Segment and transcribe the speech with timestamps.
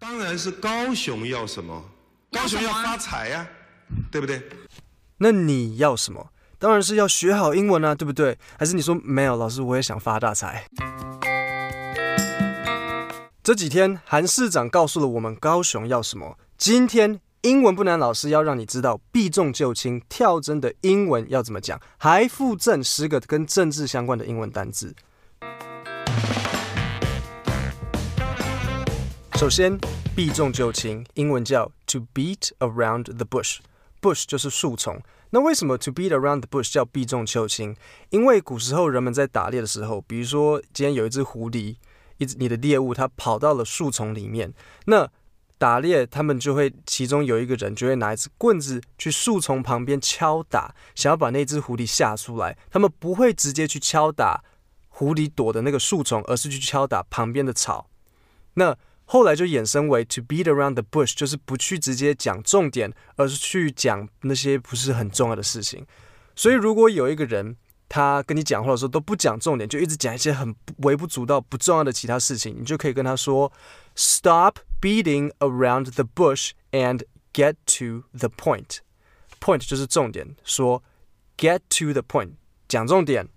[0.00, 1.84] 当然是高雄要什么？
[2.32, 3.46] 高雄要发财呀、啊，
[4.10, 4.42] 对不对？
[5.18, 6.30] 那你要什么？
[6.58, 8.38] 当然是要学好英文啊，对不对？
[8.58, 9.36] 还是你说没有？
[9.36, 10.64] 老师，我也想发大财。
[13.44, 16.38] 这几天韩市长告诉了我们高雄要什么。
[16.56, 24.94] 今天英文不难，老师要让你知道避重就轻跳针的英文要怎么讲，还附赠十个跟政治相关的英文单字。
[29.40, 29.74] 首先，
[30.14, 33.56] 避重就轻，英文叫 to beat around the bush。
[34.02, 35.00] bush 就是树丛。
[35.30, 37.74] 那为什么 to beat around the bush 叫避重就轻？
[38.10, 41.76] 因为古时候人们在打猎的时候，比如说今天有一只狐狸，
[42.18, 44.52] 一只你的猎物，它跑到了树丛里面。
[44.84, 45.10] 那
[45.56, 52.58] 打猎，他们就会其中有一个人就会拿一支棍子去树丛旁边敲打，想要把那只狐狸吓出来。
[52.70, 54.44] 他们不会直接去敲打
[54.90, 57.88] 狐狸躲的那个树丛，而是去敲打旁边的草。
[58.52, 58.76] 那
[59.12, 65.84] 后来就衍生为 to beat around the bush，就是不去直接讲重点，而是去讲那些不是很重要的事情。
[66.36, 67.56] 所以如果有一个人
[67.88, 73.52] 他跟你讲话的时候都不讲重点，就一直讲一些很微不足道、不重要的其他事情，你就可以跟他说
[73.96, 77.02] ：Stop beating around the bush and
[77.32, 78.78] get to the point。
[79.40, 80.84] Point 就是重点，说
[81.36, 82.34] get to the point，
[82.68, 83.28] 讲重点。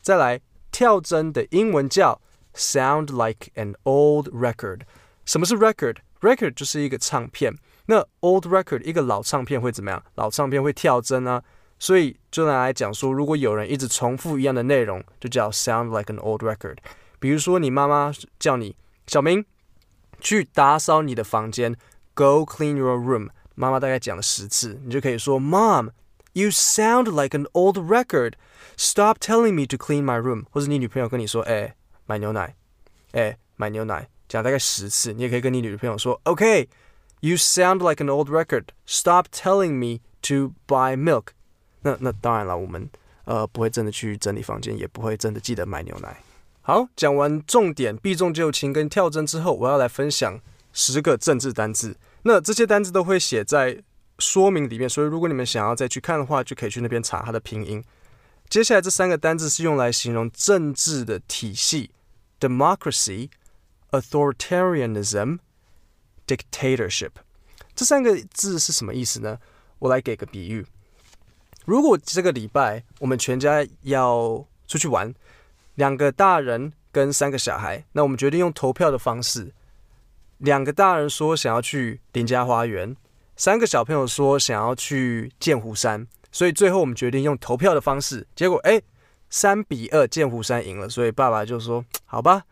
[0.00, 0.40] 再来
[0.70, 2.20] 跳针的英文叫。
[2.54, 4.80] Sound like an old record。
[5.24, 7.56] 什么是 record？record 就是一个唱片。
[7.86, 10.02] 那 old record 一个老唱片会怎么样？
[10.16, 11.42] 老唱片会跳针啊。
[11.78, 16.76] 所以就拿来讲说，如果有人一直重复一样的内容，就叫 sound like an old record。
[17.18, 19.44] 比如说你妈妈叫你小明
[20.20, 21.74] 去打扫你的房间
[22.14, 23.30] ，Go clean your room。
[23.54, 25.90] 妈妈大概讲了十次，你就可以说 Mom,
[26.34, 28.34] you sound like an old record.
[28.76, 30.44] Stop telling me to clean my room。
[30.50, 31.76] 或者你女朋友跟你说，哎。
[32.10, 32.56] 买牛奶，
[33.12, 35.12] 哎，买牛奶，讲大概十次。
[35.12, 38.64] 你也可以跟你女朋友说，OK，you sound like an old record.
[38.84, 41.26] Stop telling me to buy milk。
[41.82, 42.90] 那那当然了，我们
[43.26, 46.20] 呃不会真的去整理房间，也不会真的记得买牛奶。
[46.62, 50.40] 好，讲完重点，避重就轻跟跳针之后，我要来分享
[50.72, 51.96] 十个政治单字。
[52.24, 53.80] 那这些单字都会写在
[54.18, 57.84] 说明里面，所以如果你们想要再去看的话，就可以去那边查它的拼音。
[58.48, 61.92] 接下来这三个单字是用来形容政治的体系。
[62.40, 63.28] Democracy,
[63.90, 65.40] authoritarianism,
[66.26, 67.10] dictatorship，
[67.74, 69.38] 这三个字是什么意思呢？
[69.78, 70.64] 我来给个比喻。
[71.66, 75.14] 如果这个礼拜我们全家要出去玩，
[75.74, 79.52] 两个大人跟三个小孩，那我们决定用投票的方式。
[80.38, 82.96] 两个大人说想要去林家花园，
[83.36, 88.26] 三个小朋友说想要去剑湖山，所以最后我们决定用投票的方式。
[88.34, 88.80] 结果，哎。
[89.30, 92.42] 三比二，剑湖山赢了，所以爸爸就说：“好吧，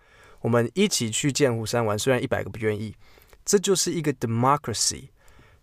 [0.40, 1.98] 我们一起去剑湖山玩。
[1.98, 2.94] 虽然一百个不愿意，
[3.44, 5.08] 这就是一个 democracy，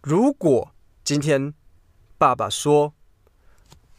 [0.00, 0.72] 如果
[1.04, 1.52] 今天
[2.16, 2.94] 爸爸说：“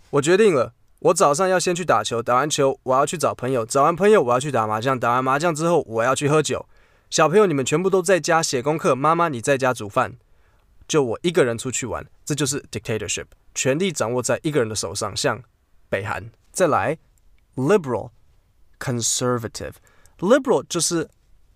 [0.09, 6.66] 我决定了，我早上要先去打球，打完球我要去找朋友，找完朋友我要去打麻将，打完麻将之后我要去喝酒。
[7.12, 10.17] 小朋友你们全部都在家写功课，妈妈你在家煮饭。”
[10.87, 15.43] 就我一个人出去玩，这就是 dictatorship，权力掌握在一个人的手上，像
[15.89, 16.31] 北韩。
[16.51, 16.97] 再来
[17.55, 18.11] ，liberal、
[18.79, 21.09] conservative，liberal 就是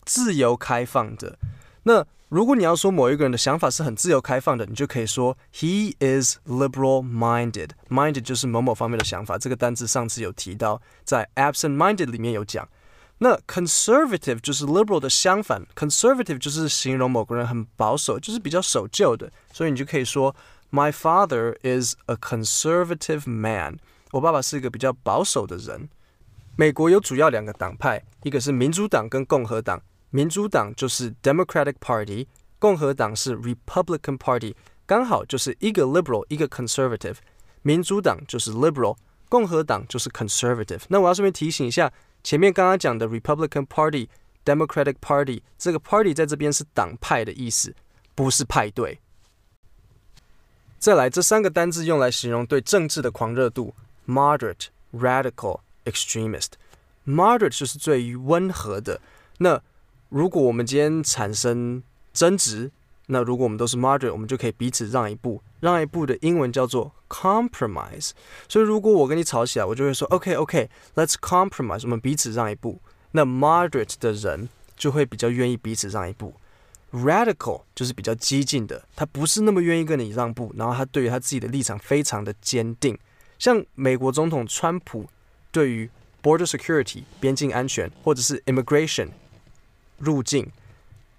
[0.06, 1.40] 自由开放的。
[1.84, 7.72] 那如果你要说某一个人的想法是很自由开放的，你就可以说 he is liberal-minded。
[7.90, 9.38] minded 就是某某方面的想法。
[9.38, 12.68] 这个单字上次有提到，在 absent-minded 里面有讲。
[13.24, 20.36] 那 conservative 就是 liberal 的相反，conservative 就是形容某个人很保守，就是比较守旧的，所以你就可以说
[20.72, 23.78] My father is a conservative man。
[24.10, 25.88] 我爸爸是一个比较保守的人。
[26.56, 29.80] 美国有主要两个党派，一个是民主党跟共和党，
[30.10, 32.28] 民主党就是 Democratic Party，
[32.58, 34.56] 共和党是 Republican Party，
[34.88, 37.18] 刚好就是一个 liberal，一个 conservative。
[37.62, 38.98] 民主党就是 liberal，
[39.30, 40.82] 共和党就是 conservative。
[40.90, 44.10] 那我要顺便提醒一下，前面刚刚讲的 Republican Party、
[44.46, 47.76] Democratic Party，这个 party 在这边是党派的意思，
[48.16, 49.00] 不是派对。
[50.80, 53.74] 再来，这三个单字用来形容对政治的狂热度
[54.08, 56.54] ：moderate、radical、extremist。
[57.06, 59.00] moderate 就是最温和的。
[59.38, 59.62] 那
[60.10, 61.84] 如果我们今天产生
[62.14, 62.72] 争执，
[63.08, 65.42] 那如果我们都是 moderate，我们就可以彼此让一步。
[65.62, 68.12] 让一步的英文叫做 compromise。
[68.50, 72.82] 所以如果我跟你吵起来，我就会说 OK OK，let's compromise，我们彼此让一步。
[73.14, 76.34] 那 moderate 的人就会比较愿意彼此让一步。
[76.92, 83.00] radical 就是比较激进的，他不是那么愿意跟你让步，然后他对于他自己的立场非常的坚定。
[83.40, 85.10] 像美国总统川普
[85.52, 85.90] 对于
[86.22, 89.10] border security 边境安全或者是 immigration。
[90.04, 90.52] 入境，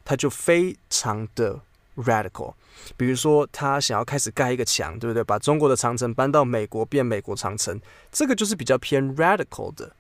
[0.04, 1.60] 他就非常的
[1.96, 2.54] radical。
[2.96, 5.22] 比如说，他想要开始盖一个墙，对不对？
[5.22, 7.80] 把中国的长城搬到美国，变美国长城，
[8.10, 9.92] 这个就是比较偏 radical 的。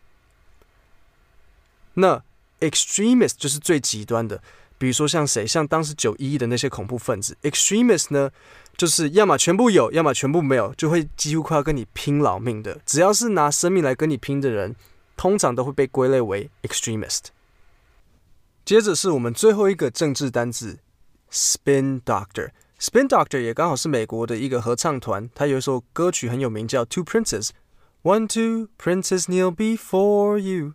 [1.94, 2.22] 那
[2.60, 4.42] extremist 就是最极端的，
[4.78, 5.46] 比如说像谁？
[5.46, 7.36] 像当时九一一的那些恐怖分子。
[7.42, 8.30] extremist 呢，
[8.76, 12.80] 就是要么全部有，要么全部没有，就会几乎快要跟你拼老命的。
[12.86, 14.74] 只要是拿生命来跟你拼的人，
[15.16, 17.26] 通常都会被归类为 extremist。
[18.64, 20.78] 接着是我们最后一个政治单字
[21.32, 22.50] ，Spin Doctor。
[22.78, 27.50] Spin Doctor 也刚好是美国的一个合唱团，他有一首歌曲很有名，叫 Two Princes。
[28.02, 30.72] One two Princes kneel before you。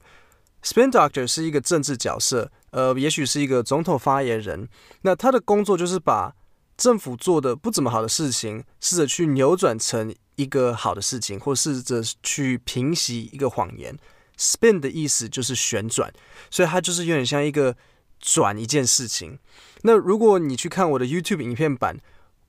[0.64, 4.68] Spin Doctor 是一个政治角色，呃，也许是一个总统发言人。
[5.02, 6.34] 那他的工作就是把
[6.78, 13.98] 政府做的不怎么好的事情，试着去扭转成一个好的事情，或试着去平息一个谎言。
[14.38, 16.12] Spin 的意思就是旋转，
[16.50, 17.76] 所以它就是有点像一个
[18.20, 19.40] 转一件事情。
[19.82, 22.00] 那如果你去看我的 YouTube 影片版，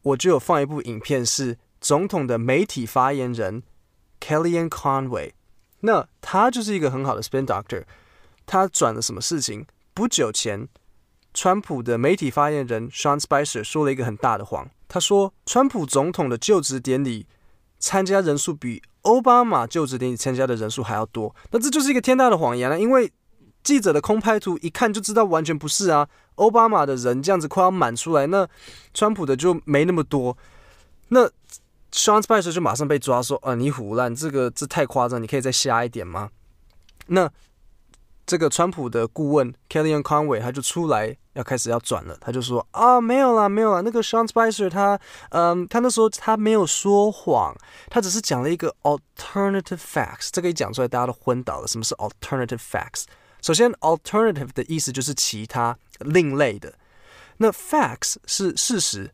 [0.03, 3.63] 我就有放一部影片，是总统的媒体发言人
[4.21, 5.33] Kellyanne Conway。
[5.81, 7.85] 那他就是一个很好的 Spin Doctor。
[8.47, 9.67] 他转了什么事情？
[9.93, 10.69] 不久前，
[11.35, 14.71] 川普的媒体发言人 Sean Spicer 说了一个很大的谎。
[14.89, 17.27] 他说，川普总统的就职典礼
[17.79, 22.81] 参加人数比奥巴马就职典礼参加的人数还要多，那这就是一个天大的谎言了。
[22.81, 23.13] 因为
[23.63, 28.49] 记者的空拍图一看就知道完全不是啊，奥巴马的人这样子快要满出来，那
[28.95, 30.37] 川普的就没那么多。
[31.09, 31.27] 那
[31.93, 36.31] Sean Spicer 就马上被抓说，呃，你唬烂，这个这太夸张，你可以再瞎一点吗？
[37.07, 37.31] 那。
[38.29, 45.01] 这个川普的顾问 Kellyanne Conway 他就出来要开始要转了，他就说啊，没有啦，没有啦，那个 Sean Spicer 他
[45.31, 47.57] 嗯，他那时候他没有说谎，
[47.89, 51.67] 他只是讲了一个 alternative facts，这个一讲出来大家都昏倒了。
[51.67, 53.05] 什么是 alternative facts？
[53.43, 56.75] 首先 alternative 的意思就是其他另类的，
[57.39, 59.11] 那 facts 是事实。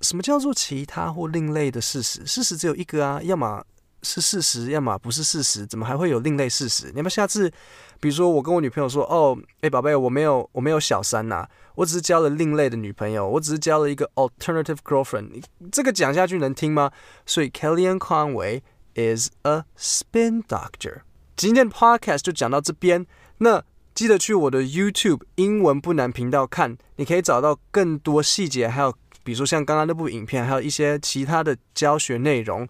[0.00, 2.26] 什么叫做其他或另类的事实？
[2.26, 3.64] 事实只有一个啊，要么。
[4.02, 6.92] 是事实，要么不是事实，怎么还会有另类事实？
[6.92, 7.50] 你要不要下次，
[7.98, 15.30] 比如说我跟我女朋友说，哦，哎，宝贝，我没有，我没有小三呐、我只是交了另类的女朋友，我只是交了一个 alternative girlfriend。
[15.32, 15.42] 你
[15.72, 16.92] 这个讲下去能听吗？
[17.24, 18.60] 所以 Kellyanne Conway
[18.94, 21.00] is a spin doctor。
[21.34, 23.04] 今天的 podcast 就讲到这边，
[23.38, 23.62] 那
[23.94, 32.68] 记得去我的 YouTube 英文不难频道看，你可以找到更多细节，还有比如说像刚刚那部影片，还有一些其他的教学内容。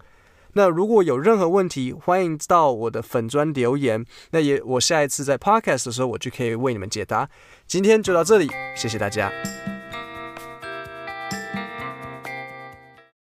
[0.54, 4.02] 那如果有任何问题，欢迎到我的粉砖留言。
[4.30, 7.28] 那也，我下一次在 podcast 的时候，我就可以为你们解答。
[7.66, 9.30] 今天就到这里，谢谢大家。